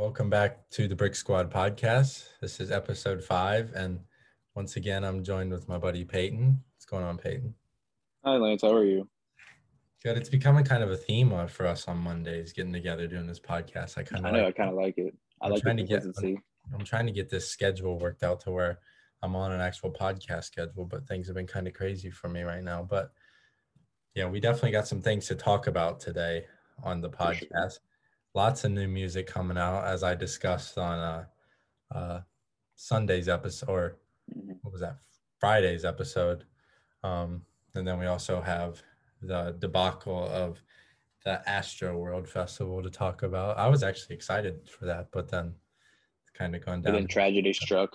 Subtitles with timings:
[0.00, 2.24] welcome back to the Brick Squad podcast.
[2.40, 4.00] This is episode five, and
[4.54, 6.62] once again, I'm joined with my buddy Peyton.
[6.74, 7.54] What's going on, Peyton?
[8.24, 8.62] Hi, Lance.
[8.62, 9.06] How are you?
[10.02, 10.16] Good.
[10.16, 13.98] It's becoming kind of a theme for us on Mondays, getting together doing this podcast.
[13.98, 14.44] I kind I of know.
[14.44, 15.14] like, I kind of like it.
[15.42, 16.40] I I'm like trying to get- consistency.
[16.72, 18.78] I'm trying to get this schedule worked out to where
[19.22, 22.40] I'm on an actual podcast schedule, but things have been kind of crazy for me
[22.40, 22.82] right now.
[22.82, 23.12] But
[24.14, 26.46] yeah, we definitely got some things to talk about today
[26.82, 27.80] on the podcast.
[28.34, 31.24] Lots of new music coming out, as I discussed on uh,
[31.94, 32.20] uh,
[32.76, 33.98] Sunday's episode, or
[34.32, 34.58] Mhm.
[34.62, 34.96] what was that?
[35.38, 36.44] Friday's episode.
[37.02, 38.80] Um, and then we also have
[39.22, 40.62] the debacle of
[41.24, 43.58] the Astroworld Festival to talk about.
[43.58, 45.54] I was actually excited for that, but then
[46.22, 47.00] it's kind of gone But down.
[47.00, 47.90] then tragedy struck.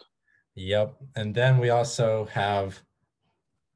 [0.56, 0.96] Yep.
[1.16, 2.82] And then we also have,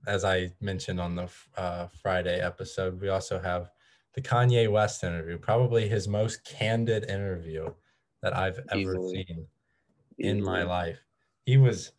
[0.08, 3.72] as I mentioned on the uh, Friday episode, we also have
[4.14, 7.74] the Kanye West interview, probably his most candid interview
[8.22, 9.26] that I've ever Easily.
[9.28, 9.48] seen
[10.18, 11.00] in my life.
[11.46, 11.94] He was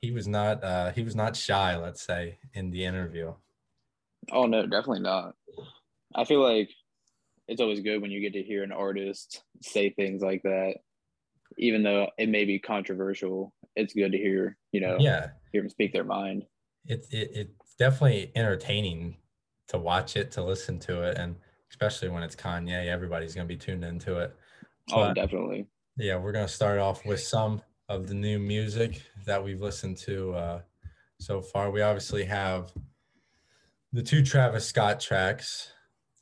[0.00, 3.34] he was not uh he was not shy, let's say, in the interview.
[4.30, 5.34] Oh no, definitely not.
[6.14, 6.70] I feel like
[7.48, 10.76] it's always good when you get to hear an artist say things like that,
[11.58, 13.52] even though it may be controversial.
[13.74, 15.30] It's good to hear, you know, Yeah.
[15.52, 16.44] hear them speak their mind.
[16.86, 19.16] It's it, it's definitely entertaining
[19.72, 21.34] to watch it, to listen to it, and
[21.70, 24.36] especially when it's Kanye, everybody's gonna be tuned into it.
[24.92, 25.66] Oh, definitely.
[25.96, 30.34] Yeah, we're gonna start off with some of the new music that we've listened to
[30.34, 30.60] uh,
[31.18, 31.70] so far.
[31.70, 32.70] We obviously have
[33.92, 35.72] the two Travis Scott tracks,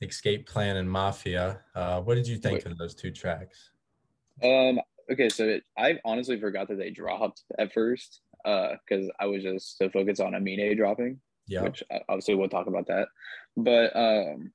[0.01, 2.67] "Escape Plan" and "Mafia." Uh, what did you think Wait.
[2.67, 3.71] of those two tracks?
[4.43, 4.81] Um.
[5.11, 9.43] Okay, so it, I honestly forgot that they dropped at first, uh, because I was
[9.43, 11.19] just so focused on Amine dropping.
[11.51, 13.09] Yeah, which uh, obviously we'll talk about that.
[13.56, 14.53] But um,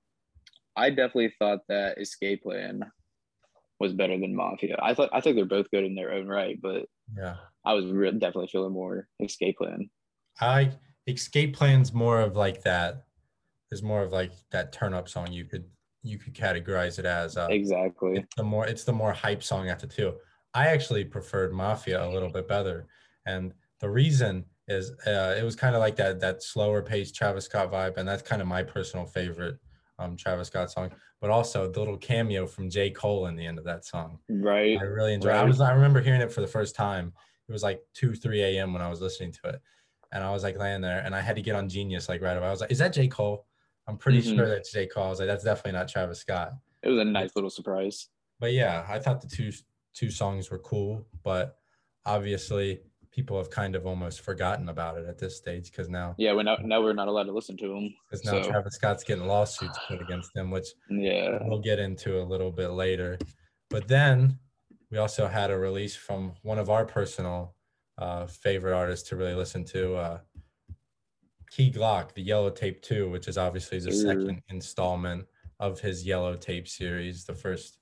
[0.76, 2.82] I definitely thought that Escape Plan
[3.80, 4.78] was better than Mafia.
[4.82, 6.86] I thought I think they're both good in their own right, but
[7.16, 7.36] yeah.
[7.66, 9.90] I was re- definitely feeling more Escape Plan.
[10.40, 10.72] I
[11.06, 13.04] "Escape Plan's more of like that.
[13.72, 15.34] Is more of like that turn up song.
[15.34, 15.66] You could
[16.02, 17.36] you could categorize it as.
[17.36, 18.26] Uh, Exactly.
[18.38, 20.14] the more it's the more hype song after two.
[20.54, 22.88] I actually preferred Mafia a little bit better,
[23.26, 27.46] and the reason is uh, it was kind of like that that slower paced Travis
[27.46, 29.58] Scott vibe, and that's kind of my personal favorite
[30.00, 30.92] um, Travis Scott song.
[31.22, 34.20] But also the little cameo from J Cole in the end of that song.
[34.30, 34.78] Right.
[34.80, 35.34] I really enjoyed.
[35.36, 37.14] I was I remember hearing it for the first time.
[37.48, 38.74] It was like two three a.m.
[38.74, 39.62] when I was listening to it,
[40.12, 42.36] and I was like laying there, and I had to get on Genius like right
[42.38, 42.48] away.
[42.48, 43.46] I was like, "Is that J Cole?"
[43.88, 44.36] I'm pretty Mhm.
[44.36, 45.04] sure that's J Cole.
[45.06, 48.08] I was like, "That's definitely not Travis Scott." It was a nice little surprise.
[48.40, 49.52] but yeah, I thought the two
[49.94, 51.58] two songs were cool, but
[52.06, 52.82] obviously
[53.16, 56.34] people have kind of almost forgotten about it at this stage because now Yeah.
[56.34, 57.96] We're not now we're not allowed to listen to them.
[58.10, 61.40] because now So Travis Scott's getting lawsuits put against him, which yeah.
[61.44, 63.18] we'll get into a little bit later.
[63.70, 64.38] But then
[64.92, 67.56] we also had a release from one of our personal
[67.98, 70.20] uh, favorite artists to really listen to, uh,
[71.50, 74.02] Key Glock, the Yellow Tape 2, which is obviously the Sure.
[74.02, 75.26] second installment
[75.62, 77.78] of his Yellow Tape series, the first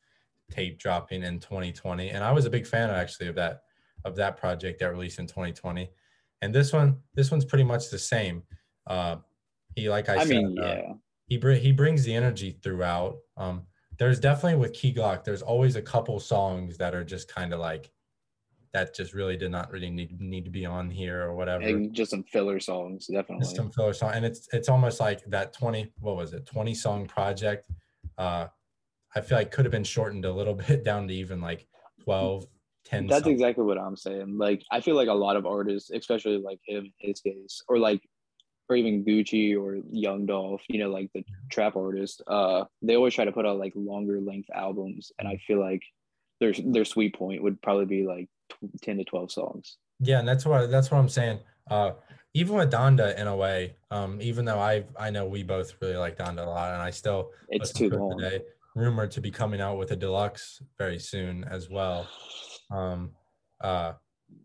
[0.52, 2.10] tape dropping in 2020.
[2.12, 3.62] And I was a big fan actually of that
[4.06, 5.90] of that project that released in 2020.
[6.42, 8.44] And this one, this one's pretty much the same.
[8.88, 9.18] Uh,
[9.76, 10.94] he, like I, I said, mean, uh,
[11.28, 13.18] he br- he brings the energy throughout.
[13.38, 13.64] Um,
[13.98, 17.60] there's definitely with Key Glock, there's always a couple songs that are just kind of
[17.60, 17.92] like
[18.74, 21.64] that just really did not really need need to be on here or whatever.
[21.64, 23.46] And just some filler songs, definitely.
[23.46, 26.74] Just some filler song, and it's it's almost like that twenty what was it twenty
[26.74, 27.70] song project.
[28.18, 28.48] Uh,
[29.16, 31.68] I feel like could have been shortened a little bit down to even like
[32.04, 32.46] 12,
[32.86, 33.34] 10 That's songs.
[33.34, 34.38] exactly what I'm saying.
[34.38, 37.78] Like, I feel like a lot of artists, especially like him, in his case, or
[37.80, 38.02] like,
[38.70, 43.14] or even Gucci or Young Dolph, you know, like the trap artist, uh, they always
[43.14, 45.82] try to put out like longer length albums, and I feel like
[46.40, 49.78] their their sweet point would probably be like tw- ten to twelve songs.
[50.00, 51.40] Yeah, and that's what that's what I'm saying.
[51.70, 51.92] Uh,
[52.34, 55.98] even with Donda, in a way, um, even though I I know we both really
[55.98, 58.18] like Donda a lot, and I still It's too to long.
[58.18, 58.42] today.
[58.76, 62.08] Rumored to be coming out with a deluxe very soon as well.
[62.72, 63.12] Um,
[63.62, 63.94] uh,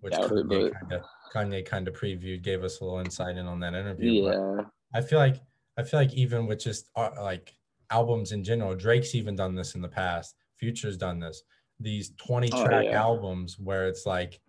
[0.01, 1.05] which Kanye kind of
[1.35, 4.25] Kanye kind of previewed, gave us a little insight in on that interview.
[4.25, 4.63] Yeah,
[4.95, 5.37] I feel like
[5.77, 7.55] I feel like even with just uh, like
[7.91, 10.35] albums in general, Drake's even done this in the past.
[10.57, 11.43] Future's done this.
[11.81, 13.01] These 20 Oh, track yeah.
[13.01, 14.41] albums where it's like,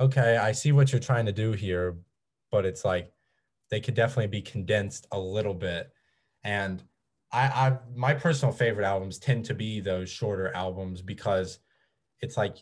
[0.00, 1.98] okay, I see what you're trying to do here,
[2.50, 3.12] but it's like
[3.70, 5.90] they could definitely be condensed a little bit.
[6.44, 6.82] And
[7.32, 11.58] I, I my personal favorite albums tend to be those shorter albums because
[12.20, 12.58] it's like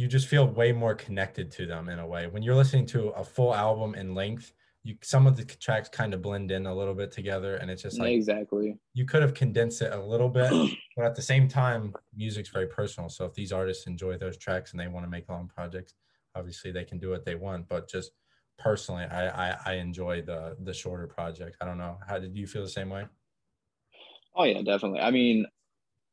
[0.00, 2.26] you just feel way more connected to them in a way.
[2.26, 4.52] When you're listening to a full album in length,
[4.82, 7.82] you some of the tracks kind of blend in a little bit together and it's
[7.82, 8.78] just like exactly.
[8.94, 10.50] you could have condensed it a little bit
[10.96, 14.70] but at the same time music's very personal so if these artists enjoy those tracks
[14.70, 15.92] and they want to make long projects
[16.34, 18.12] obviously they can do what they want but just
[18.58, 22.46] personally i i, I enjoy the the shorter project i don't know how did you
[22.46, 23.04] feel the same way
[24.36, 25.00] Oh yeah, definitely.
[25.00, 25.46] I mean,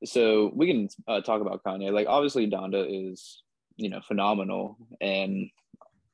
[0.04, 1.92] so we can uh, talk about Kanye.
[1.92, 3.44] Like obviously Donda is,
[3.78, 5.50] you know, phenomenal and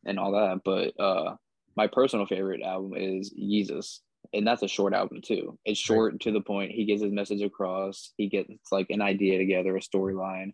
[0.06, 1.36] and all that, but uh
[1.76, 4.02] my personal favorite album is jesus
[4.34, 5.58] And that's a short album too.
[5.66, 6.22] It's short right.
[6.22, 6.72] to the point.
[6.72, 8.14] He gets his message across.
[8.18, 10.54] He gets like an idea together, a storyline,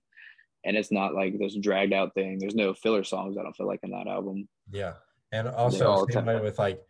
[0.66, 2.38] and it's not like this dragged out thing.
[2.40, 3.38] There's no filler songs.
[3.38, 4.48] I don't feel like in that album.
[4.72, 4.94] Yeah,
[5.32, 6.82] and also same way with like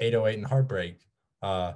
[0.00, 0.98] 808 and Heartbreak.
[1.42, 1.74] Uh,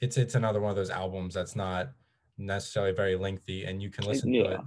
[0.00, 1.90] it's it's another one of those albums that's not
[2.38, 4.42] necessarily very lengthy and you can listen yeah.
[4.44, 4.60] to it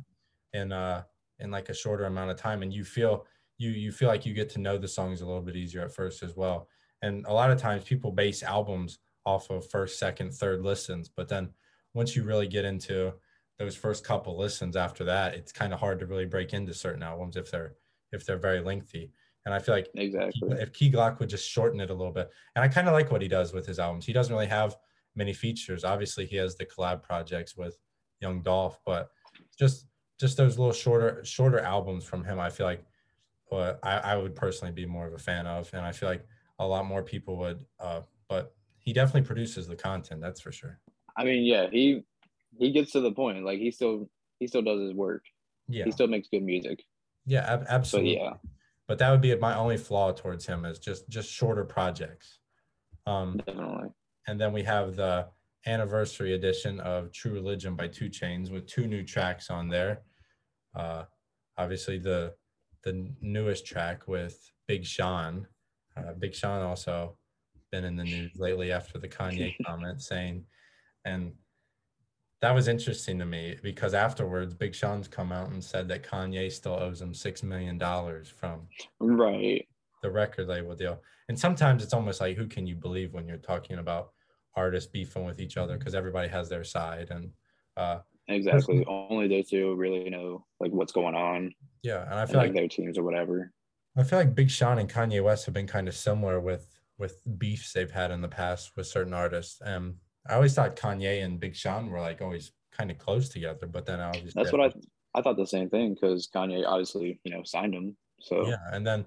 [0.54, 1.04] in uh
[1.42, 3.26] in like a shorter amount of time and you feel
[3.58, 5.94] you you feel like you get to know the songs a little bit easier at
[5.94, 6.68] first as well.
[7.02, 11.30] And a lot of times people base albums off of first second third listens but
[11.30, 11.48] then
[11.94, 13.14] once you really get into
[13.60, 17.04] those first couple listens after that it's kind of hard to really break into certain
[17.04, 17.76] albums if they're
[18.12, 19.12] if they're very lengthy.
[19.46, 20.50] And i feel like exactly.
[20.60, 22.30] if key glock would just shorten it a little bit.
[22.56, 24.06] And i kind of like what he does with his albums.
[24.06, 24.76] He doesn't really have
[25.16, 25.84] many features.
[25.84, 27.78] Obviously, he has the collab projects with
[28.20, 29.10] Young Dolph, but
[29.58, 29.88] just
[30.22, 32.86] just those little shorter shorter albums from him, I feel like
[33.48, 36.26] what I, I would personally be more of a fan of, and I feel like
[36.60, 37.66] a lot more people would.
[37.80, 40.80] Uh, but he definitely produces the content, that's for sure.
[41.18, 42.04] I mean, yeah, he
[42.58, 43.44] he gets to the point.
[43.44, 44.10] Like he still
[44.40, 45.24] he still does his work.
[45.68, 46.84] Yeah, he still makes good music.
[47.26, 48.18] Yeah, ab- absolutely.
[48.18, 48.34] But yeah,
[48.88, 52.40] but that would be my only flaw towards him is just just shorter projects.
[53.08, 53.90] Um, Definitely.
[54.28, 55.28] And then we have the
[55.66, 60.02] anniversary edition of True Religion by 2 Chainz with two new tracks on there.
[60.76, 61.04] Uh,
[61.58, 62.34] obviously, the
[62.84, 65.48] the newest track with Big Sean.
[65.96, 67.18] Uh, Big Sean also
[67.72, 70.46] been in the news lately after the Kanye comment saying,
[71.06, 71.34] and
[72.42, 76.52] that was interesting to me because afterwards, Big Sean's come out and said that Kanye
[76.52, 78.68] still owes him six million dollars from
[79.00, 79.68] right
[80.02, 81.00] the record label deal.
[81.30, 84.12] And sometimes it's almost like who can you believe when you're talking about
[84.56, 87.30] artists beefing with each other because everybody has their side and
[87.78, 91.54] uh exactly only those two really know like what's going on
[91.84, 93.52] yeah and i feel and, like, like their teams or whatever
[93.98, 97.22] i feel like big sean and kanye west have been kind of similar with with
[97.38, 99.96] beefs they've had in the past with certain artists and
[100.30, 103.86] i always thought kanye and big sean were like always kind of close together but
[103.86, 104.72] then obviously that's what i
[105.18, 108.86] i thought the same thing because kanye obviously you know signed him so yeah and
[108.86, 109.06] then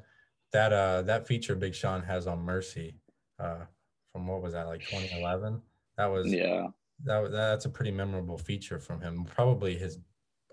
[0.52, 2.98] that uh that feature big sean has on mercy
[3.38, 3.64] uh
[4.14, 5.60] from what was that like 2011?
[5.98, 6.68] That was yeah.
[7.04, 9.24] That that's a pretty memorable feature from him.
[9.24, 9.98] Probably his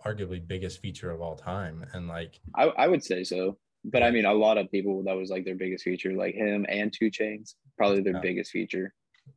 [0.06, 1.86] arguably biggest feature of all time.
[1.94, 3.58] And like I, I would say so.
[3.84, 6.66] But I mean a lot of people that was like their biggest feature, like him
[6.70, 8.20] and 2 Chainz, probably their yeah.
[8.22, 8.94] biggest feature.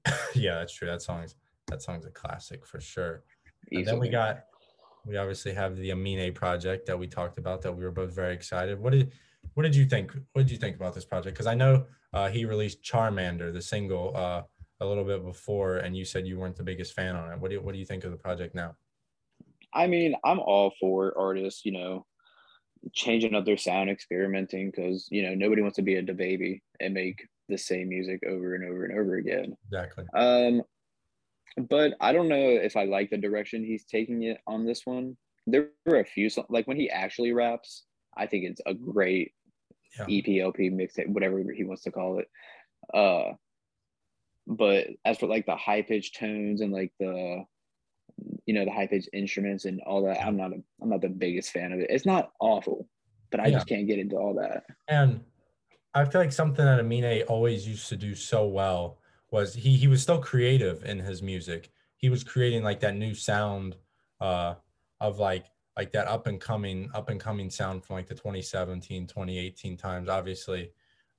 [0.35, 0.89] yeah, that's true.
[0.89, 1.37] That song's
[1.69, 3.25] that song's a classic for sure.
[3.71, 3.79] Easily.
[3.79, 4.45] And then we got
[5.07, 8.35] we obviously have the Amine project that we talked about that we were both very
[8.35, 8.81] excited.
[8.81, 9.13] What did
[9.55, 10.13] what did you think?
[10.33, 11.35] What did you think about this project?
[11.35, 14.43] Because I know uh, he released Charmander, the single, uh,
[14.81, 17.39] a little bit before, and you said you weren't the biggest fan on it.
[17.39, 18.77] What do you, what do you think of the project now?
[19.73, 22.07] I mean, I'm all for artists, you know,
[22.93, 26.95] changing up their sound, experimenting, because you know nobody wants to be a baby and
[26.95, 29.57] make the same music over and over and over again.
[29.67, 30.05] Exactly.
[30.15, 30.63] Um,
[31.69, 35.17] but I don't know if I like the direction he's taking it on this one.
[35.47, 37.85] There were a few like when he actually raps,
[38.17, 39.33] I think it's a great
[39.99, 40.07] yeah.
[40.07, 42.29] EPLP mixtape, whatever he wants to call it.
[42.93, 43.35] Uh,
[44.47, 47.45] but as for like the high pitched tones and like the
[48.47, 51.09] you know the high pitched instruments and all that, I'm not a I'm not the
[51.09, 51.91] biggest fan of it.
[51.91, 52.89] It's not awful,
[53.31, 53.53] but I yeah.
[53.53, 54.65] just can't get into all that.
[54.89, 55.21] And
[55.95, 58.99] I feel like something that Amine always used to do so well
[59.31, 61.71] was he he was still creative in his music.
[61.97, 63.77] He was creating like that new sound
[64.21, 64.55] uh
[65.01, 65.47] of like
[65.77, 70.09] like that up and coming up and coming sound from like the 2017 2018 times
[70.09, 70.71] obviously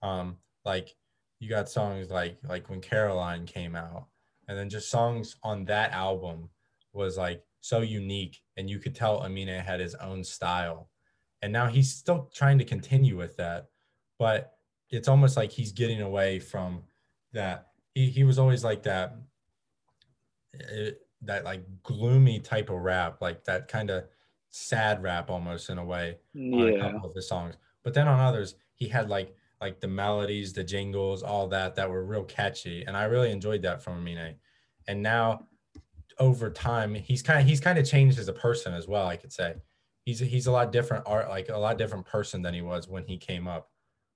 [0.02, 0.96] um like
[1.40, 4.08] you got songs like like when caroline came out
[4.48, 6.50] and then just songs on that album
[6.94, 10.90] was like so unique and you could tell amine had his own style
[11.42, 13.68] and now he's still trying to continue with that
[14.18, 14.54] but
[14.90, 16.82] it's almost like he's getting away from
[17.34, 19.18] that he, he was always like that
[20.54, 24.04] it, eh, that like gloomy type of rap like that kind of
[24.56, 26.56] sad rap almost in a way yeah.
[26.56, 27.56] on a couple of his songs.
[27.84, 29.36] But then on others, he had like
[29.66, 33.64] like the melodies, the jingles, all that that were real catchy, and I really enjoyed
[33.64, 34.36] that from Amine.
[34.88, 35.48] And now,
[36.20, 39.08] over time, he's kind of he's kind of changed as a person as well.
[39.08, 39.56] I could say
[40.06, 43.06] he's he's a lot different art, like a lot different person than he was when
[43.08, 43.72] he came up.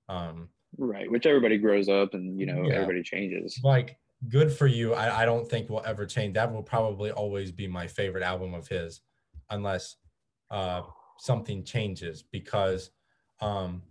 [0.08, 2.74] Um, Right, which everybody grows up and you know Yeah.
[2.74, 3.58] everybody changes.
[3.64, 7.50] like good for you I, I don't think will ever change that will probably always
[7.50, 9.00] be my favorite album of his
[9.48, 9.96] unless
[10.50, 10.82] uh
[11.18, 12.90] something changes because
[13.40, 13.82] um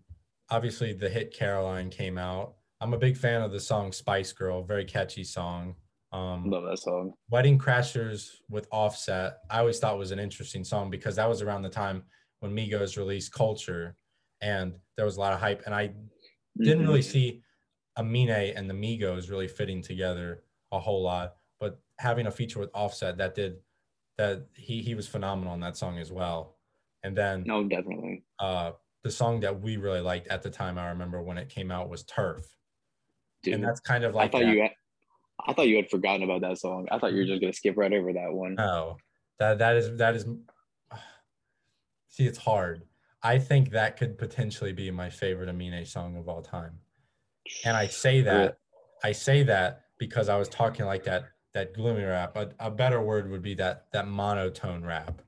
[0.51, 4.63] obviously the hit caroline came out i'm a big fan of the song spice girl
[4.63, 5.75] very catchy song
[6.11, 7.13] um Love that song.
[7.29, 11.61] wedding crashers with offset i always thought was an interesting song because that was around
[11.61, 12.03] the time
[12.39, 13.95] when migos released culture
[14.41, 15.87] and there was a lot of hype and i
[16.57, 16.87] didn't Mhm.
[16.87, 17.43] really see
[17.97, 22.69] Amine and the Migos really fitting together a whole lot, but having a feature with
[22.73, 23.57] Offset that did
[24.17, 26.59] that he he was phenomenal in that song as well.
[27.03, 28.23] And then No, definitely.
[28.39, 31.71] uh the song that we really liked at the time, I remember when it came
[31.71, 32.45] out was Turf.
[33.43, 34.53] Dude, and that's kind of I like thought that.
[34.53, 34.71] you had,
[35.47, 36.87] I thought you had forgotten about that song.
[36.91, 38.55] I thought you were just gonna skip right over that one.
[38.55, 38.97] No,
[39.39, 40.25] that that is that is.
[42.09, 42.83] See, it's hard.
[43.23, 46.79] I think that could potentially be my favorite Amine song of all time,
[47.63, 48.57] and I say that
[49.03, 52.35] I say that because I was talking like that that gloomy rap.
[52.35, 55.21] A, a better word would be that that monotone rap,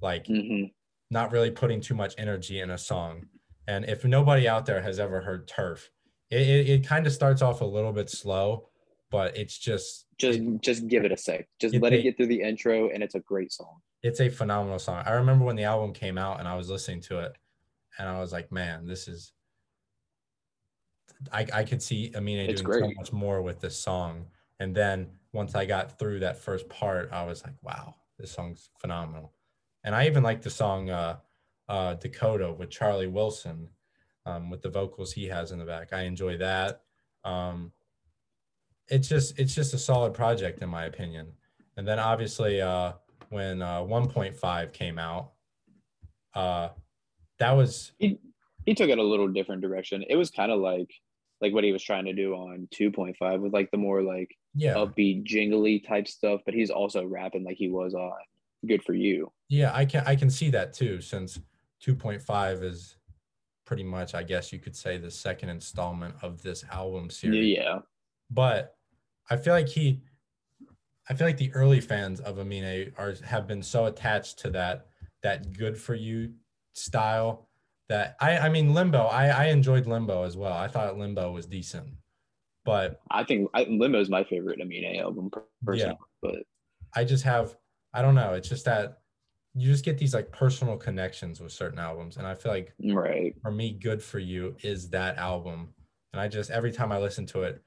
[0.00, 0.64] like hmm
[1.10, 3.26] not really putting too much energy in a song.
[3.66, 5.90] And if nobody out there has ever heard Turf,
[6.30, 8.68] it it, it kind of starts off a little bit slow,
[9.10, 11.48] but it's just Just just give it a sec.
[11.60, 13.80] Just let it get through the intro, and it's a great song.
[14.02, 15.02] it's a phenomenal song.
[15.06, 17.32] I remember when the album came out and I was listening to it
[17.98, 19.32] and I was like, man, this is
[21.32, 24.26] I, I could see Amine It's doing so much more with this song.
[24.60, 28.70] And then once I got through that first part, I was like, wow, this song's
[28.80, 29.32] phenomenal.
[29.84, 31.16] And I even like the song uh,
[31.68, 33.68] uh, Dakota with Charlie Wilson
[34.26, 35.92] um, with the vocals he has in the back.
[35.92, 36.82] I enjoy that.
[37.24, 37.72] Um,
[38.88, 41.28] it's just it's just a solid project in my opinion.
[41.76, 42.92] And then obviously uh,
[43.28, 45.32] when uh, 1.5 came out,
[46.34, 46.70] uh,
[47.38, 48.18] that was He
[48.66, 50.04] he took it a little different direction.
[50.08, 50.90] It was kind of like
[51.40, 54.74] like what he was trying to do on 2.5 with like the more like yeah
[54.74, 58.12] upbeat jingly type stuff, but he's also rapping like he was on
[58.66, 59.32] Good for You.
[59.48, 61.38] Yeah I can I can see that too since
[61.84, 62.96] 2.5 is
[63.64, 67.56] pretty much I guess you could say the second installment of this album series.
[67.56, 67.80] Yeah.
[68.30, 68.74] but
[69.30, 70.00] I feel like he,
[71.10, 74.86] I feel like the early fans of Amine are have been so attached to that
[75.22, 76.32] that good for you
[76.72, 77.48] style
[77.88, 80.52] that I I mean Limbo I I enjoyed Limbo as well.
[80.52, 81.88] I thought Limbo was decent,
[82.64, 86.36] but I think I, Limbo is my favorite Amine album per- personally, but
[86.94, 87.56] I just have
[87.92, 88.34] I don't know.
[88.34, 88.98] It's just that
[89.58, 93.34] you just get these like personal connections with certain albums, and I feel like right.
[93.42, 95.74] for me, Good for You is that album.
[96.12, 97.62] And I just, every time I listen to it,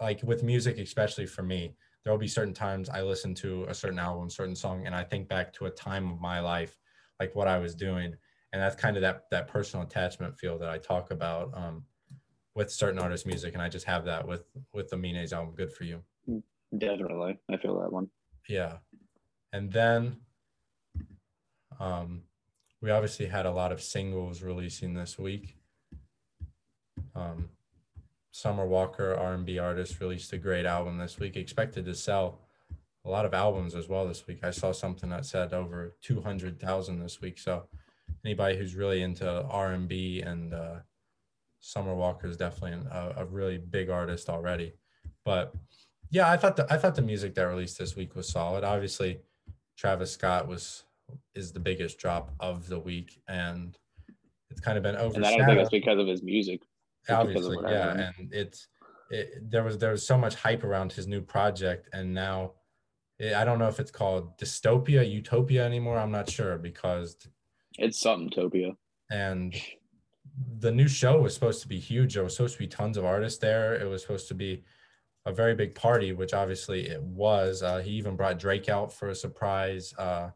[0.00, 1.74] like with music, especially for me,
[2.04, 5.04] there will be certain times I listen to a certain album, certain song, and I
[5.04, 6.78] think back to a time of my life,
[7.20, 8.14] like what I was doing.
[8.52, 11.84] And that's kind of that, that personal attachment feel that I talk about um,
[12.54, 13.54] with certain artists' music.
[13.54, 16.02] And I just have that with, with the Mine's album, Good for You.
[16.76, 17.38] Definitely.
[17.50, 18.08] I feel that one.
[18.48, 18.78] Yeah.
[19.52, 20.16] And then
[21.80, 22.22] um,
[22.80, 25.56] we obviously had a lot of singles releasing this week.
[27.14, 27.50] Um,
[28.30, 31.36] Summer Walker, R&B artist, released a great album this week.
[31.36, 32.40] Expected to sell
[33.04, 34.40] a lot of albums as well this week.
[34.42, 37.38] I saw something that said over 200,000 this week.
[37.38, 37.64] So
[38.24, 40.76] anybody who's really into R&B and uh,
[41.60, 44.74] Summer Walker is definitely a, a really big artist already.
[45.24, 45.54] But
[46.10, 48.64] yeah, I thought the I thought the music that released this week was solid.
[48.64, 49.20] Obviously,
[49.76, 50.84] Travis Scott was
[51.34, 53.78] is the biggest drop of the week, and
[54.50, 55.58] it's kind of been And I don't think overshadowed.
[55.58, 56.62] that's because of his music.
[56.62, 58.68] It's because of Obviously, I yeah, and it's
[59.10, 62.52] it, there was there was so much hype around his new project, and now
[63.20, 65.98] eh, I don't know if it's called dystopia, utopia anymore.
[65.98, 67.16] I'm not sure because
[67.78, 68.76] It's something Topia.
[69.10, 69.54] and
[70.60, 72.14] the new show was supposed to be huge.
[72.14, 73.74] There was supposed to be tons of artists there.
[73.74, 74.64] It was supposed to be
[75.26, 77.62] a very big party, which obviously it was.
[77.62, 80.30] Uh, he even brought Drake out for a surprise uh,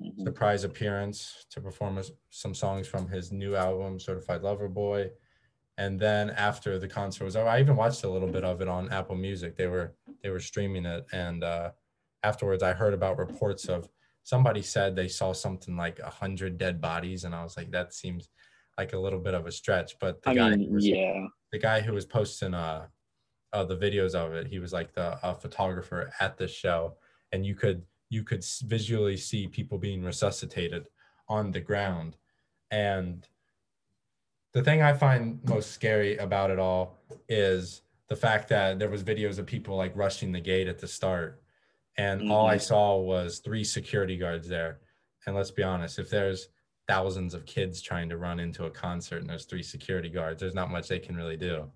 [0.00, 0.24] Mhm.
[0.24, 5.10] surprise appearance to perform us- some songs from his new album, Certified Lover Boy.
[5.78, 8.68] And then after the concert was over, I even watched a little bit of it
[8.68, 9.56] on Apple Music.
[9.56, 11.72] They were they were streaming it, and uh,
[12.22, 13.88] afterwards, I heard about reports of
[14.22, 17.94] somebody said they saw something like a hundred dead bodies, and I was like, that
[17.94, 18.28] seems
[18.76, 19.98] like a little bit of a stretch.
[19.98, 21.26] But the I guy, mean, who was, yeah.
[21.52, 22.88] the guy who was posting uh,
[23.54, 26.98] uh the videos of it, he was like the uh, photographer at the show,
[27.32, 30.88] and you could you could visually see people being resuscitated
[31.28, 32.16] on the ground,
[32.70, 33.26] and
[34.52, 36.98] the thing I find most scary about it all
[37.28, 40.88] is the fact that there was videos of people like rushing the gate at the
[40.88, 41.40] start,
[41.96, 42.62] and all I Mhm.
[42.62, 44.80] saw was three security guards there.
[45.26, 46.48] And let's be honest, if there's
[46.88, 50.40] thousands of kids trying to run into a concert and there's three security guards.
[50.40, 51.70] There's not much they can really do.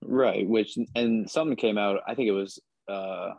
[0.00, 0.48] Right.
[0.48, 2.00] Which and something came out.
[2.06, 3.34] I think it was uh,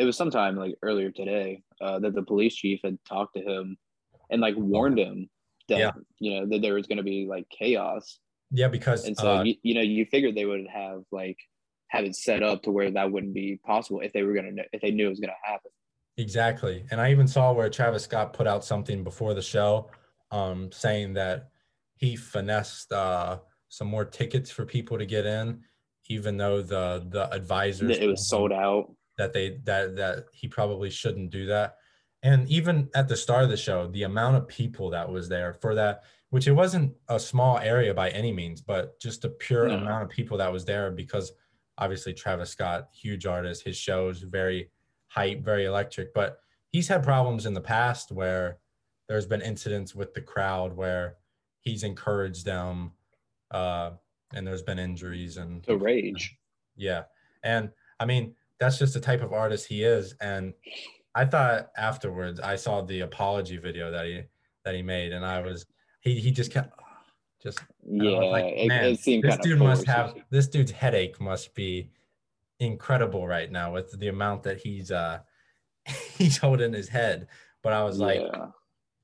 [0.00, 3.76] it was sometime like earlier today uh, that the police chief had talked to him
[4.30, 5.28] and like warned him
[5.68, 5.92] that Yeah.
[6.18, 8.18] you know that there was going to be like chaos.
[8.50, 11.36] Yeah, because And so uh, you, you know you figured they would have like
[11.88, 14.62] have it set up to where that wouldn't be possible if they were gonna know,
[14.72, 15.70] if they knew it was gonna happen.
[16.16, 16.84] Exactly.
[16.90, 19.90] And I even saw where Travis Scott put out something before the show
[20.30, 21.50] um, saying that
[21.96, 23.38] he finessed uh,
[23.68, 25.60] some more tickets for people to get in,
[26.08, 28.94] even though the the advisors It was sold out.
[29.20, 31.76] That they that that he probably shouldn't do that.
[32.22, 35.52] And even at the start of the show, the amount of people that was there
[35.52, 39.68] for that, which it wasn't a small area by any means, but just the pure
[39.68, 39.74] No.
[39.76, 41.32] amount of people that was there because
[41.76, 44.70] obviously Travis Scott, huge artist, his shows very
[45.08, 46.38] hype, very electric, but
[46.72, 48.58] he's had problems in the past where
[49.08, 51.16] there's been incidents with the crowd where
[51.60, 52.92] he's encouraged them
[53.50, 53.90] uh,
[54.34, 56.38] and there's been injuries and To rage.
[56.76, 57.04] yeah.
[57.42, 60.14] And I mean, that's just the type of artist he is.
[60.20, 60.52] And
[61.14, 64.22] I thought afterwards I saw the apology video that he
[64.64, 65.66] that he made and I was
[66.00, 66.78] he he just kept
[67.42, 71.90] just Yeah, like, it, man, this dude must have this dude's headache must be
[72.60, 75.18] incredible right now with the amount that he's uh
[76.18, 77.26] he's holding his head.
[77.62, 78.46] But I was like, yeah.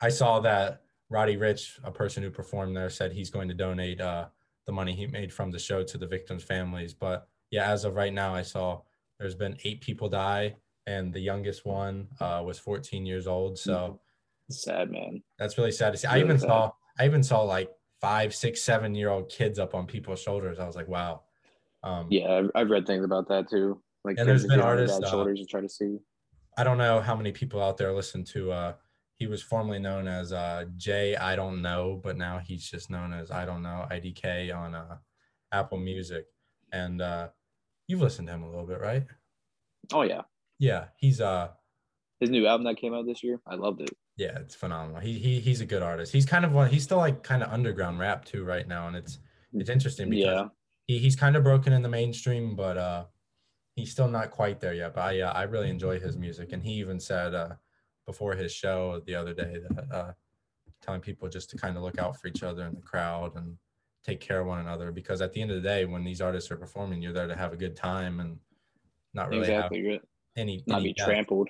[0.00, 4.00] I saw that Roddy Ricch, a person who performed there, said he's going to donate
[4.00, 4.26] uh,
[4.66, 6.94] the money he made from the show to the victims' families.
[6.94, 8.80] But yeah, as of right now, I saw
[9.18, 10.56] there's been eight people die,
[10.86, 13.58] and the youngest one uh, was 14 years old.
[13.58, 14.00] So
[14.50, 15.22] sad man.
[15.38, 16.06] that's really sad to see.
[16.06, 16.46] I even sad.
[16.46, 17.70] saw I even saw like
[18.00, 20.58] five, six, seven year old kids up on people's shoulders.
[20.58, 21.22] I was like, wow.
[21.82, 23.82] Um, Yeah, I've, I've read things about that too.
[24.04, 25.98] Like And there's been get on their artists, uh, shoulders to try to see.
[26.56, 28.52] I don't know how many people out there listen to.
[28.52, 28.72] Uh,
[29.16, 33.12] he was formerly known as uh, Jay I don't know, but now he's just known
[33.12, 34.96] as I don't know IDK on uh,
[35.52, 36.26] Apple Music.
[36.72, 37.28] And uh,
[37.88, 39.06] you've listened to him a little bit, right?
[39.92, 40.22] Oh yeah,
[40.58, 41.52] Yeah, he's uh,
[42.20, 43.90] his new album that came out this year, I loved it.
[44.16, 45.00] yeah, it's phenomenal.
[45.00, 46.12] He he he's a good artist.
[46.12, 46.70] He's kind of one.
[46.70, 49.18] He's still like kind of underground rap too right now, and it's
[49.52, 50.48] it's interesting because Yeah,
[50.86, 53.04] he, he's kind of broken in the mainstream, but uh,
[53.76, 54.94] he's still not quite there yet.
[54.94, 57.56] But I, uh, I really enjoy his music, and he even said uh,
[58.06, 60.12] before his show the other day that uh,
[60.82, 63.58] telling people just to kind of look out for each other in the crowd and
[64.06, 66.50] take care of one another because at the end of the day, when these artists
[66.50, 68.38] are performing, you're there to have a good time and
[69.14, 69.86] not really exactly.
[69.86, 70.02] right.
[70.36, 71.06] any, Not any be death.
[71.06, 71.48] trampled.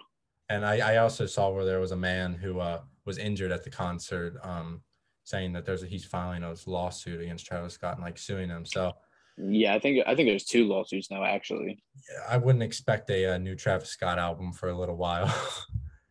[0.49, 3.63] And I, I also saw where there was a man who uh, was injured at
[3.65, 4.81] the concert, um,
[5.25, 8.65] saying that there's a, he's filing a lawsuit against Travis Scott and like suing him.
[8.65, 8.93] So
[9.37, 11.83] Yeah, I think I think there's two lawsuits now actually.
[12.09, 15.27] yeah, I wouldn't expect a, uh new Travis Scott album for a little while.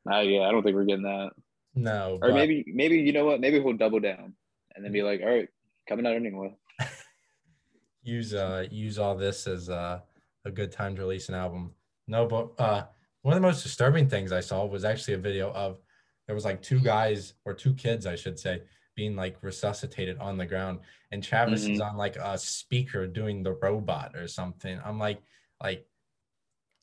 [0.07, 1.31] Uh, yeah, I don't think we're getting that.
[1.73, 3.39] no, Or but maybe maybe you know what?
[3.39, 4.35] Maybe he'll double down
[4.75, 5.49] and then be like, all right,
[5.87, 6.55] coming out anyway.
[8.03, 9.99] use uh use all this as uh,
[10.45, 11.71] a good time to release an album.
[12.07, 12.83] No, but uh,
[13.23, 15.79] one of the most disturbing things I saw was actually a video of
[16.27, 18.61] there was like two guys or two kids, I should say,
[18.95, 20.79] being like resuscitated on the ground,
[21.11, 21.81] and Travis is Mm-hmm.
[21.81, 24.79] on like a speaker doing the robot or something.
[24.85, 25.21] I'm like,
[25.63, 25.87] like,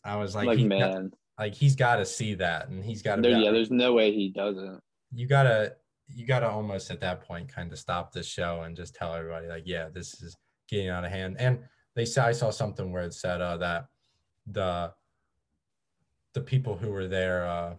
[0.05, 3.03] I was like, Like, he got- man, like he's got to see that, and he's
[3.03, 3.23] got to.
[3.23, 4.81] there, yeah, there's no way he doesn't.
[5.15, 5.77] you gotta
[6.15, 9.47] you gotta almost at that point kind of stop the show and just tell everybody
[9.47, 10.37] like yeah this is
[10.69, 11.59] getting out of hand and
[11.95, 13.87] they said i saw something where it said uh, that
[14.47, 14.93] the
[16.35, 17.75] the people who were there uh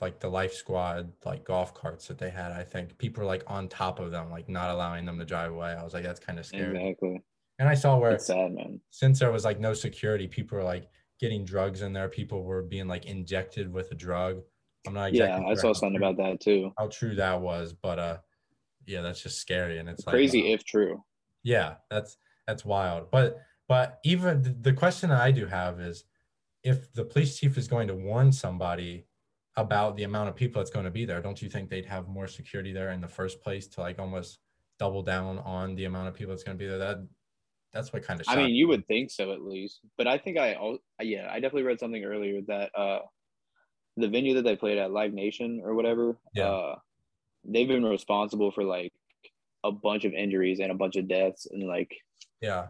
[0.00, 3.44] like the life squad like golf carts that they had i think people were like
[3.46, 6.20] on top of them like not allowing them to drive away i was like that's
[6.20, 7.22] kind of scary Exactly.
[7.58, 8.80] and i saw where It's sad, man.
[8.90, 10.88] since there was like no security people were like
[11.20, 14.40] getting drugs in there people were being like injected with a drug
[14.86, 16.72] i'm not exactly yeah, I saw something true- about that too.
[16.78, 18.18] how true that was, but uh
[18.86, 21.02] yeah, that's just scary and it's like, Crazy if true.
[21.42, 22.16] yeah, that's
[22.46, 23.10] that's wild.
[23.10, 26.04] But but even the question that I do have is
[26.64, 29.06] if the police chief is going to warn somebody
[29.56, 32.08] about the amount of people that's going to be there, don't you think they'd have
[32.08, 34.38] more security there in the first place to like almost
[34.78, 36.78] double down on the amount of people that's going to be there?
[36.78, 37.06] That
[37.72, 40.38] that's what kind of I mean, you would think so at least, but I think
[40.38, 40.56] I,
[41.00, 42.98] yeah, I definitely read something earlier that uh,
[43.96, 46.48] the venue that they played at Live Nation or whatever, Yeah.
[46.48, 46.76] uh,
[47.44, 48.92] they've been responsible for like
[49.64, 51.94] a bunch of injuries and a bunch of deaths and like
[52.40, 52.68] yeah.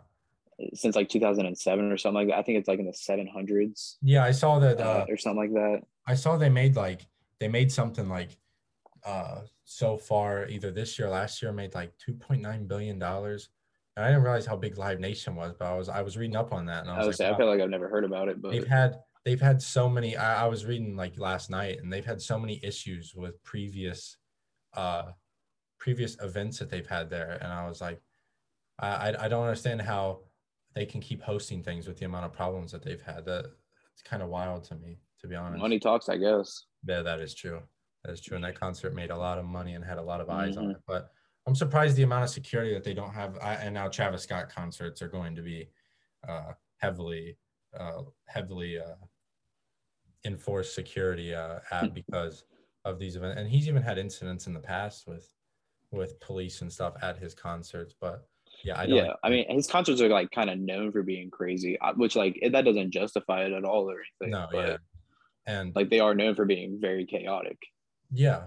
[0.74, 2.38] since like 2007 or something like that.
[2.38, 5.38] I think it's like in the 700s Yeah, I saw that uh, uh, or something
[5.38, 5.82] like that.
[6.06, 7.06] I saw they made like
[7.38, 8.36] they made something like
[9.04, 13.48] uh so far either this year or last year made like 2.9 billion dollars
[13.96, 16.36] and i didn't realize how big live nation was but i was i was reading
[16.36, 17.88] up on that and i I was was like say, I feel like I've never
[17.88, 21.18] heard about it, but they've had they've had so many I, I was reading like
[21.18, 24.16] last night and they've had so many issues with previous
[24.74, 25.12] uh
[25.82, 28.00] previous events that they've had there, and I was like,
[28.78, 30.20] I I, don't understand how
[30.74, 33.24] they can keep hosting things with the amount of problems that they've had.
[33.24, 33.46] That
[33.92, 35.60] it's kind of wild to me, to be honest.
[35.60, 36.66] Money talks, I guess.
[36.86, 37.62] Yeah, that is true.
[38.04, 38.36] That is true.
[38.36, 40.66] And that concert made a lot of money and had a lot of eyes on
[40.66, 40.70] Mhm.
[40.72, 40.82] it.
[40.86, 41.10] But
[41.46, 43.36] I'm surprised the amount of security that they don't have.
[43.42, 45.68] I, and now Travis Scott concerts are going to be
[46.28, 47.38] uh, heavily,
[47.76, 48.94] uh, heavily uh,
[50.24, 52.44] enforced security uh, at because
[52.84, 53.40] of these events.
[53.40, 55.28] And he's even had incidents in the past with
[55.90, 57.94] with police and stuff at his concerts.
[58.00, 58.26] But
[58.64, 58.96] yeah, I don't.
[58.96, 62.16] yeah, I mean, his concerts are like kind of known for being crazy, uh, which
[62.16, 64.32] like that doesn't justify it at all or anything.
[64.32, 64.76] no, but, yeah.
[65.46, 67.58] And like they are known for being very chaotic.
[68.12, 68.44] Yeah.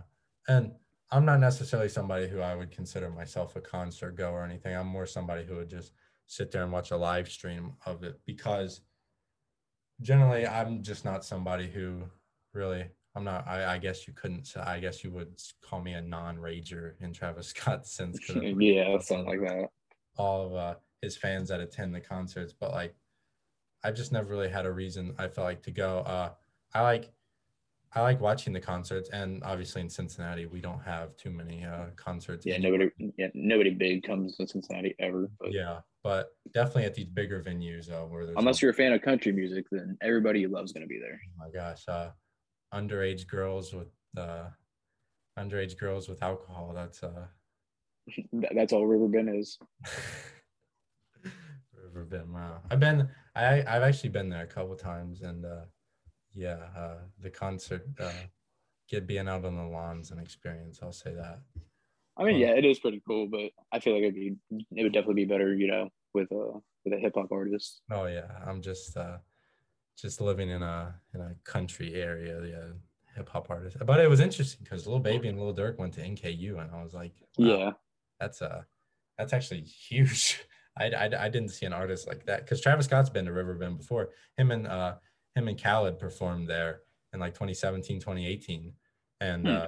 [0.48, 0.72] And
[1.12, 4.76] I'm not necessarily somebody who I would consider myself a concert goer or anything.
[4.76, 5.92] I'm more somebody who would just
[6.28, 8.82] sit there and watch a live stream of it because
[10.02, 12.04] generally I'm just not somebody who
[12.54, 16.02] really I'm not I, I guess you couldn't I guess you would call me a
[16.02, 18.20] non-rager in Travis Scott's sense
[18.60, 19.70] yeah, something like that.
[20.18, 22.96] all of uh, his fans that attend the concerts, but like
[23.84, 26.00] I've just never really had a reason I felt like to go.
[26.00, 26.32] Uh,
[26.74, 27.12] I like
[27.94, 31.86] I like watching the concerts, and obviously in Cincinnati we don't have too many uh,
[31.96, 32.46] concerts.
[32.46, 32.78] Yeah, anyway.
[32.78, 35.30] nobody, yeah, nobody big comes to Cincinnati ever.
[35.40, 38.94] But Yeah, but definitely at these bigger venues uh, where there's unless you're a fan
[38.94, 41.20] of country music, then everybody you love is gonna be there.
[41.26, 42.12] oh my gosh, uh,
[42.72, 44.50] underage girls with uh,
[45.40, 46.74] underage girls with alcohol.
[46.76, 47.26] That's uh,
[48.54, 49.58] That's all Riverbend is.
[51.74, 52.32] River Bend.
[52.32, 52.62] Wow.
[52.70, 55.66] I've been I I've actually been there a couple times and uh
[56.36, 58.12] yeah, uh the concert uh
[58.90, 61.40] get being out on the lawns an experience, I'll say that.
[62.18, 64.36] I mean, yeah, it is pretty cool, but I feel like it'd be
[64.72, 67.82] it would definitely be better, you know, with a with a hip hop artist.
[67.92, 69.18] Oh yeah, I'm just uh
[69.98, 72.74] just living in a in a country area, yeah,
[73.16, 73.78] hip hop artist.
[73.86, 76.84] But it was interesting because Lil Baby and Lil Durk went to NKU and I
[76.84, 77.72] was like, wow, Yeah,
[78.20, 78.64] that's uh
[79.18, 80.44] that's actually huge.
[80.78, 83.78] I, I, I didn't see an artist like that because Travis Scott's been to Riverbend
[83.78, 84.10] before.
[84.38, 84.96] Him and uh
[85.36, 86.82] him and Khaled performed there
[87.14, 88.74] in like 2017, 2018,
[89.22, 89.48] and Hmm.
[89.50, 89.68] uh,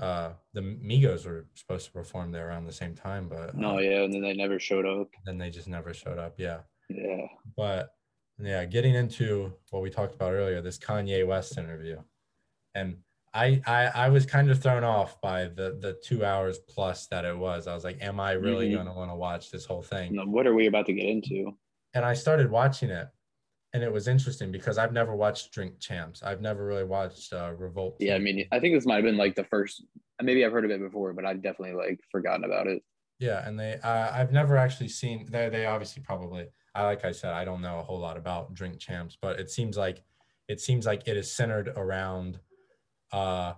[0.00, 3.80] uh the Migos were supposed to perform there around the same time, but no, uh,
[3.80, 5.08] yeah, and then they never showed up.
[5.26, 6.34] then they just never showed up.
[6.38, 7.90] Yeah, Yeah, but
[8.38, 11.98] yeah, getting into what we talked about earlier, this Kanye West interview,
[12.74, 12.96] and
[13.34, 17.24] I, I I was kind of thrown off by the the two hours plus that
[17.26, 17.66] it was.
[17.66, 18.74] I was like, am I really Mhm.
[18.74, 20.16] going to want to watch this whole thing?
[20.32, 21.56] What are we about to get into?
[21.94, 23.08] And I started watching it,
[23.72, 26.22] and it was interesting because I've never watched Drink Champs.
[26.22, 27.96] I've never really watched uh, Revolt.
[28.00, 29.84] Yeah, I mean, I think this might have been like the first.
[30.20, 32.82] Maybe I've heard of it before, but I've definitely like forgotten about it.
[33.20, 37.12] Yeah, and they uh, I've never actually seen they they obviously probably I like I
[37.12, 40.02] said I don't know a whole lot about Drink Champs, but it seems like
[40.48, 42.40] it seems like it is centered around
[43.12, 43.54] uh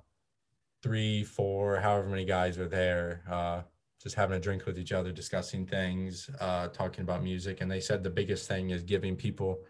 [0.82, 3.62] three, four, however many guys are there, uh
[4.02, 7.60] just having a drink with each other, discussing things, uh talking about music.
[7.60, 9.60] And they said the biggest thing is giving people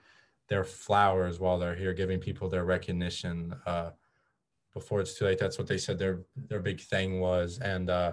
[0.52, 3.90] their flowers while they're here, giving people their recognition uh
[4.74, 5.38] before it's too late.
[5.38, 7.58] That's what they said their their big thing was.
[7.58, 8.12] And uh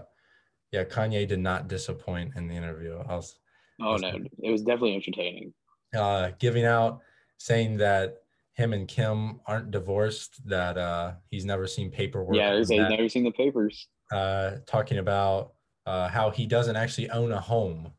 [0.72, 2.98] yeah, Kanye did not disappoint in the interview.
[3.08, 3.40] I was
[3.82, 4.12] Oh no,
[4.44, 5.54] it was definitely entertaining.
[5.96, 7.00] uh, giving out,
[7.38, 8.18] saying that
[8.54, 12.36] him and Kim aren't divorced, that uh, he's never seen paperwork.
[12.36, 13.88] yeah, he's that, never seen the papers.
[14.12, 15.54] uh, talking about
[15.86, 17.94] uh, how he doesn't actually own a home.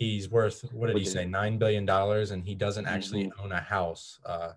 [0.00, 1.26] He's worth what did he say?
[1.26, 3.44] Nine billion dollars, and he doesn't actually Mm-hmm.
[3.44, 4.18] own a house.
[4.24, 4.52] Uh,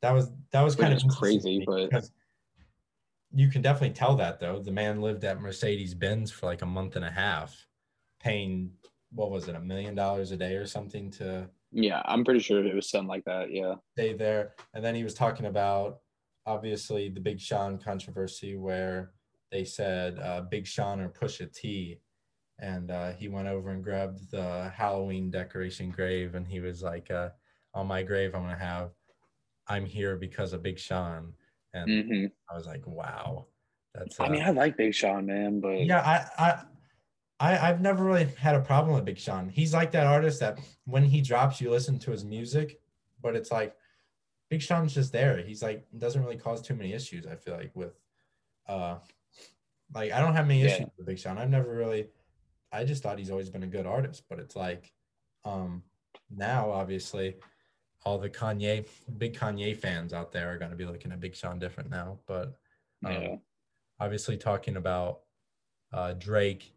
[0.00, 2.08] that was that was kind of crazy, but-
[3.32, 4.60] you can definitely tell that though.
[4.60, 7.54] The man lived at Mercedes Benz for like a month and a half,
[8.18, 8.72] paying
[9.12, 12.64] what was it, a million dollars a day or something to Yeah, I'm pretty sure
[12.64, 13.52] it was something like that.
[13.52, 13.74] Yeah.
[13.92, 14.54] stay there.
[14.72, 15.98] And then he was talking about
[16.46, 19.12] obviously the Big Sean controversy where
[19.52, 22.00] they said uh, Big Sean or Pusha T.
[22.60, 27.10] And uh, he went over and grabbed the Halloween decoration grave and he was like,
[27.10, 27.30] uh,
[27.74, 28.92] on my grave, I'm going to have,
[29.68, 31.34] I'm here because of Big Sean.
[31.74, 33.48] And hmm I was like, wow.
[33.94, 36.64] That's, uh, I mean, I like Big Sean, man, but yeah, I, I,
[37.40, 39.48] I, I've never really had a problem with Big Sean.
[39.48, 42.80] He's like that artist that when he drops, you listen to his music,
[43.22, 43.76] but it's like
[44.50, 45.38] Big Sean's just there.
[45.42, 47.26] He's like doesn't really cause too many issues.
[47.26, 47.98] I feel like with,
[48.68, 48.98] uh,
[49.94, 50.66] like I don't have many Yeah.
[50.66, 51.38] issues with Big Sean.
[51.38, 52.10] I've never really,
[52.72, 54.24] I just thought he's always been a good artist.
[54.28, 54.92] But it's like,
[55.44, 55.82] um,
[56.30, 57.36] now obviously,
[58.04, 58.86] all the Kanye,
[59.18, 62.18] big Kanye fans out there are going to be looking at Big Sean different now.
[62.26, 62.54] But
[63.04, 63.36] um, yeah.
[63.98, 65.20] obviously talking about
[65.92, 66.72] uh, Drake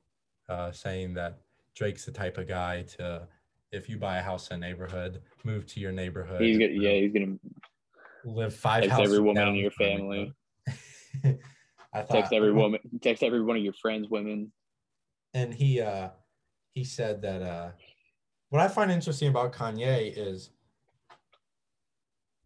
[0.50, 1.40] uh, saying that
[1.76, 3.28] Drake's the type of guy to,
[3.72, 6.42] if you buy a house in a neighborhood, move to your neighborhood.
[6.42, 7.38] He's gonna, yeah, he's gonna
[8.26, 10.34] live five houses every woman in your family.
[11.94, 12.80] I thought Text every woman.
[13.02, 14.52] Text every one of your friends, women.
[15.34, 16.10] And he uh
[16.72, 17.72] he said that uh
[18.50, 20.52] what I find interesting about Kanye is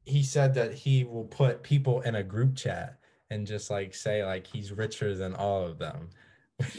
[0.06, 2.98] he said that he will put people in a group chat
[3.30, 6.10] and just like say like he's richer than all of them.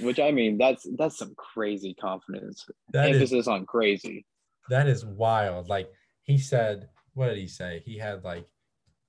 [0.01, 2.67] Which I mean, that's that's some crazy confidence.
[2.93, 4.25] That is Emphasis on crazy.
[4.71, 5.69] that is wild.
[5.69, 5.91] Like
[6.23, 7.83] he said, what did he say?
[7.85, 8.47] He had like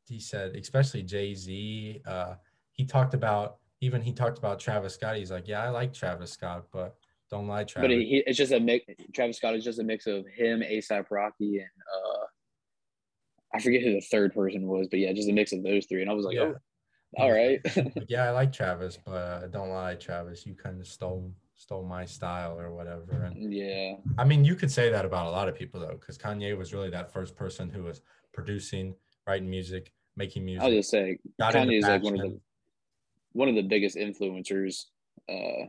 [0.06, 2.34] he said, especially Jay-Z, uh,
[2.74, 5.18] he talked about even he talked about Travis Scott.
[5.18, 6.96] He's like, Yeah, I like Travis Scott, but
[7.30, 7.88] don't lie, Travis.
[7.88, 8.86] But he, it's just a mix.
[9.14, 12.26] Travis Scott is just a mix of him, ASAP Rocky, and uh,
[13.54, 16.02] I forget who the third person was, but yeah, just a mix of those three.
[16.02, 16.54] And I was like, Yeah.
[16.54, 16.56] oh,
[17.18, 17.60] all right.
[17.76, 20.46] Like, yeah, I like Travis, but uh, don't lie, Travis.
[20.46, 23.24] You kind of stole stole my style or whatever.
[23.24, 26.18] And yeah, I mean, you could say that about a lot of people though, because
[26.18, 28.02] Kanye was really that first person who was
[28.34, 28.96] producing,
[29.28, 30.64] writing music, making music.
[30.64, 32.40] I'll just say got Kanye is like one of the
[33.34, 34.86] one of the biggest influencers,
[35.28, 35.68] uh,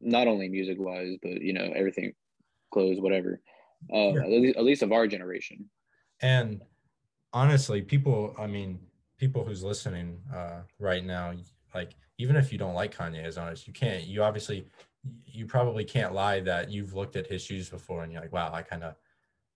[0.00, 2.12] not only music wise, but you know everything,
[2.72, 3.40] clothes, whatever.
[3.92, 5.68] Uh, at, least, at least of our generation.
[6.20, 6.62] And
[7.32, 8.78] honestly, people, I mean,
[9.18, 11.32] people who's listening uh, right now,
[11.74, 14.04] like even if you don't like Kanye as honest, you can't.
[14.04, 14.66] You obviously,
[15.24, 18.52] you probably can't lie that you've looked at his shoes before and you're like, wow,
[18.52, 18.94] I kind of,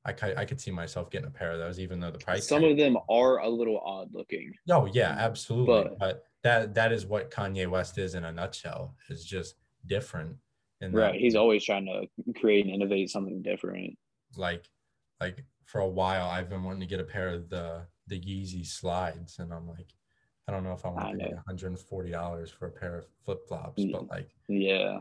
[0.06, 2.46] I, I could see myself getting a pair of those, even though the price.
[2.48, 4.52] Some of them are a little odd looking.
[4.70, 5.66] Oh yeah, absolutely.
[5.66, 8.94] But- But, that that is what Kanye West is in a nutshell.
[9.08, 10.36] Is just different.
[10.80, 11.18] And Right.
[11.20, 12.06] He's always trying to
[12.40, 13.98] create and innovate something different.
[14.36, 14.68] like
[15.20, 18.64] like for a while I've been wanting to get a pair of the the Yeezy
[18.64, 19.88] slides, and I'm like,
[20.46, 23.06] I don't know if I I want to pay 140 dollars for a pair of
[23.24, 23.90] flip flops, Mm.
[23.92, 25.00] but like, Yeah.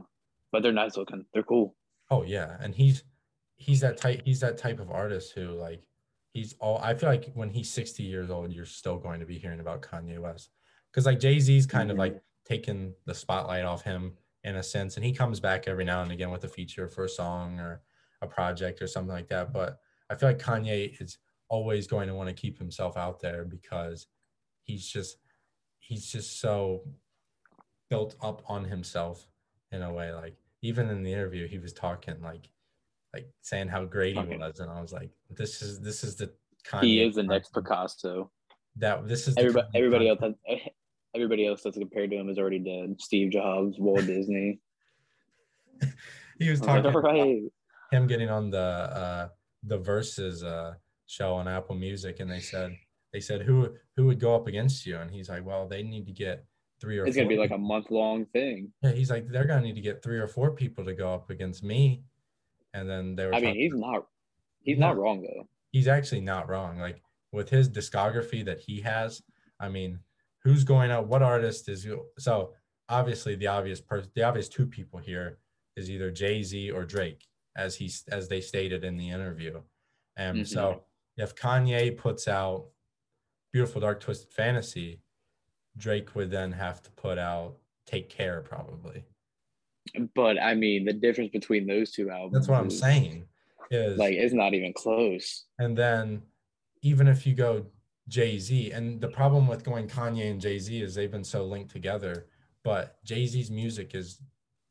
[0.52, 1.26] But they're nice looking.
[1.34, 1.76] They're cool.
[2.10, 3.04] oh yeah, and he's
[3.58, 5.84] he's that type he's that type of artist who like
[6.34, 9.38] he's all I feel like when he's 60 years old, you're still going to be
[9.40, 10.52] hearing about Kanye West
[10.92, 12.00] because like Jay Z's kind of Mhm.
[12.00, 16.02] like taking the spotlight off him in a sense, and he comes back every now
[16.04, 17.84] and again with a feature for a song or
[18.22, 19.52] a project or something like that.
[19.54, 21.18] But I feel like Kanye is
[21.50, 24.08] always going to want to keep himself out there because
[24.64, 25.18] he's just
[25.80, 26.84] he's just so
[27.90, 29.28] built up on himself
[29.72, 30.12] in a way.
[30.14, 32.50] Like even in the interview, he was talking like
[33.16, 36.28] like saying how great he was, and I was like, this is this is the
[36.70, 38.30] Kanye He is the next Picasso.
[38.78, 40.34] that this is Everybody, everybody else, has,
[41.16, 42.96] everybody else that's compared to him is already dead.
[43.00, 44.60] Steve Jobs, Walt Disney.
[46.40, 47.42] he was like, talking about right.
[47.92, 49.28] him getting on the uh
[49.64, 50.74] the Verzuz uh
[51.08, 52.76] show on Apple Music and they said
[53.14, 56.06] they said who who would go up against you and he's like well they need
[56.06, 56.46] to get
[56.82, 58.72] three or It's gonna four be like a month long thing.
[58.82, 61.30] yeah he's like they're gonna need to get three or four people to go up
[61.30, 62.04] against me
[62.76, 64.06] and then they were I mean, he's not,
[64.60, 64.88] he's No.
[64.88, 65.48] not wrong though.
[65.72, 69.22] he's actually not wrong like with his discography that he has
[69.60, 70.00] I mean
[70.44, 71.88] who's going out what artist is
[72.20, 72.54] so
[72.90, 75.40] obviously the obvious person the obvious two people here
[75.76, 77.26] is either Jay-Z or Drake
[77.58, 79.62] as he as they stated in the interview
[80.18, 80.48] and Mhm.
[80.48, 80.84] so
[81.18, 82.68] if Kanye puts out
[83.54, 85.02] Beautiful Dark Twisted Fantasy
[85.78, 89.04] Drake would then have to put out Take Care probably
[90.16, 92.34] But I mean, the difference between those two albums.
[92.34, 93.26] that's what I'm is, saying
[93.72, 95.46] is Like, it's not even close.
[95.60, 96.22] And then
[96.82, 97.66] even if you go
[98.08, 101.46] Jay Z, and the problem with going Kanye and Jay Z is they've been so
[101.46, 102.28] linked together,
[102.64, 104.22] but Jay Z's music is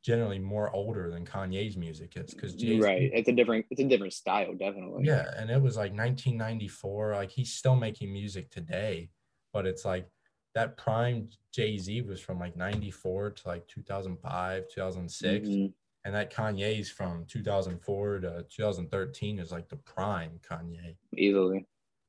[0.05, 3.11] generally more older than Kanye's music is because Jay Right.
[3.13, 3.67] It's a different.
[3.71, 5.05] It's a different style, definitely.
[5.05, 7.15] Yeah, and it was like 1994.
[7.15, 9.11] Like he's still making music today,
[9.53, 10.07] but it's like
[10.55, 15.73] that prime Jay Z was from like 94 to like 2005, 2006 Mhm.
[16.05, 20.97] and that Kanye's from 2004 to 2013 is like the prime Kanye.
[21.17, 21.67] Easily.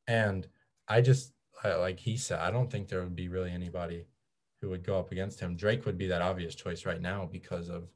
[0.07, 0.47] And
[0.87, 4.05] I just I, like he said, I don't think there would be really anybody
[4.61, 5.55] who would go up against him.
[5.55, 7.87] Drake would be that obvious choice right now because of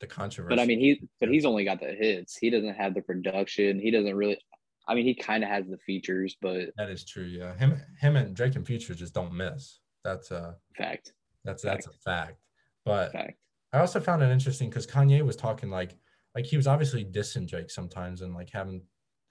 [0.00, 0.54] the controversy.
[0.54, 1.08] But I mean, he.
[1.18, 2.36] But he's only got the hits.
[2.36, 3.80] He doesn't have the production.
[3.80, 4.38] He doesn't really.
[4.86, 7.24] I mean, he kind of has the features, but that is true.
[7.24, 9.80] Yeah, him, him, and Drake and Future just don't miss.
[10.04, 11.12] That's a fact,
[11.44, 12.38] that's that's a fact.
[12.84, 13.38] But fact.
[13.72, 15.96] I also found it interesting because Kanye was talking like
[16.34, 18.82] like he was obviously dissing Drake sometimes and like having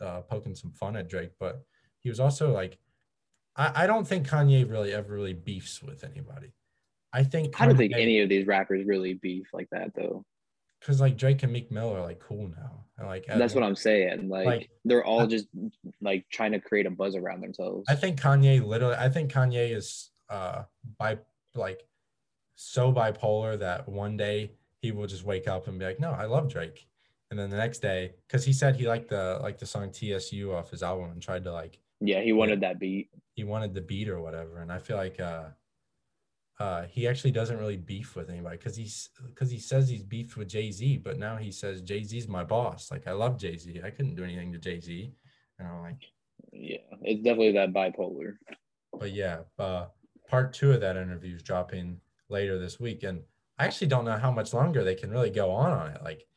[0.01, 1.63] uh, poking some fun at Drake, but
[2.01, 2.77] he was also like,
[3.55, 6.53] I, I don't think Kanye really ever really beefs with anybody.
[7.13, 10.25] I think I don't think any of these rappers really beef like that, though.
[10.79, 13.75] because like Drake and Meek Mill are like cool now, and like That's what I'm
[13.75, 14.29] saying.
[14.29, 15.47] Like, Like, they're all just
[16.01, 17.85] like trying to create a buzz around themselves.
[17.89, 18.95] I think Kanye literally.
[18.95, 20.63] I think Kanye is uh
[20.97, 21.17] by
[21.55, 21.87] like
[22.55, 26.25] so bipolar that one day he will just wake up and be like, "No, I
[26.25, 26.87] love Drake,"
[27.29, 30.53] and then the next day, because he said he liked the like the song TSU
[30.53, 33.09] off his album and tried to like yeah, he wanted that beat.
[33.33, 35.45] he wanted the beat or whatever, and I feel like uh
[36.59, 40.37] uh, he actually doesn't really beef with anybody because he's because he says he's beefed
[40.37, 42.89] with Jay Z, but now he says Jay Z's my boss.
[42.89, 43.81] Like I love Jay Z.
[43.83, 45.13] I couldn't do anything to Jay Z.
[45.59, 46.03] And I'm like,
[46.51, 48.37] yeah, it's definitely that bipolar.
[48.91, 49.85] But yeah, uh,
[50.27, 53.21] part two of that interview is dropping later this week, and
[53.57, 56.03] I actually don't know how much longer they can really go on on it.
[56.03, 56.27] Like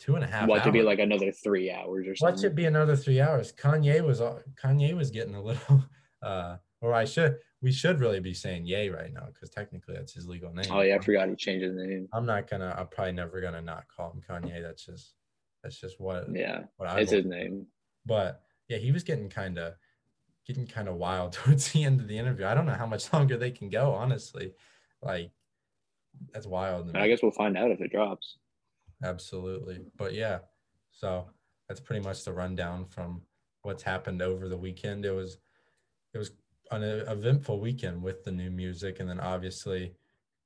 [0.00, 0.48] two and a half.
[0.48, 2.36] What to be like another three hours or something?
[2.36, 3.52] Watch it be another three hours.
[3.52, 5.84] Kanye was uh, Kanye was getting a little,
[6.22, 10.12] uh, or I should we should really be saying yay right now because technically that's
[10.12, 10.66] his legal name.
[10.70, 12.08] Oh yeah, I forgot he changed his name.
[12.12, 12.74] I'm not gonna.
[12.76, 14.62] I'm probably never gonna not call him Kanye.
[14.62, 15.14] That's just
[15.62, 17.66] that's just what Yeah, what I it's his name.
[18.06, 19.74] But yeah, he was getting kind of
[20.46, 22.46] getting kind of wild towards the end of the interview.
[22.46, 23.92] I don't know how much longer they can go.
[23.92, 24.52] Honestly,
[25.02, 25.30] like
[26.32, 26.94] that's wild.
[26.96, 28.38] I guess we'll find out if it drops.
[29.02, 29.80] Absolutely.
[29.96, 30.38] But yeah,
[30.92, 31.26] so
[31.68, 33.22] that's pretty much the rundown from
[33.62, 35.04] what's happened over the weekend.
[35.04, 35.38] It was
[36.12, 36.32] it was
[36.70, 39.94] an eventful weekend with the new music and then obviously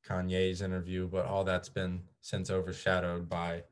[0.06, 3.64] Kanye's interview, but all that's been since overshadowed by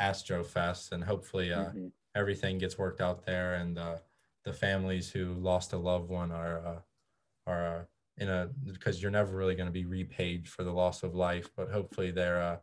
[0.00, 1.90] Astrofest and hopefully uh, Mhm.
[2.14, 3.96] everything gets worked out there and uh,
[4.44, 6.78] the families who lost a loved one are uh,
[7.46, 7.82] are uh,
[8.18, 11.50] in a because you're never really going to be repaid for the loss of life,
[11.56, 12.56] but hopefully they're uh,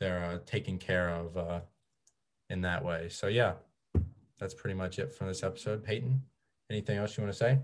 [0.00, 1.60] they're uh, taken care of uh,
[2.50, 3.08] in that way.
[3.08, 3.54] So yeah,
[4.38, 5.84] that's pretty much it for this episode.
[5.84, 6.22] Peyton,
[6.70, 7.58] anything else you want to say?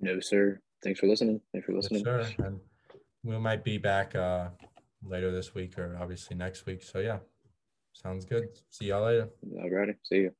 [0.00, 0.60] No, sir.
[0.82, 1.40] Thanks for listening.
[1.52, 2.04] Thanks for Yes, listening.
[2.04, 2.28] sir.
[2.38, 2.60] And
[3.24, 4.48] we might be back uh,
[5.04, 6.82] later this week or obviously next week.
[6.82, 7.18] So yeah,
[7.92, 8.48] sounds good.
[8.70, 9.28] See y'all later.
[9.54, 9.96] Alrighty.
[10.02, 10.34] See you.